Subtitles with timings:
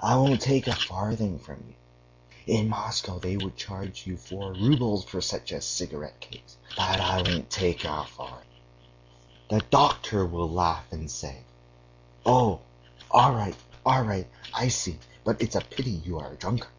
[0.00, 1.74] I won't take a farthing from you.
[2.56, 7.20] In Moscow they would charge you four roubles for such a cigarette case, but I
[7.20, 8.62] won't take a farthing.'
[9.50, 11.42] The doctor will laugh and say:
[12.24, 12.60] 'Oh,
[13.10, 13.54] all right,
[13.84, 14.26] all right....
[14.54, 14.98] I see!
[15.22, 16.72] But it's a pity you are a drunkard....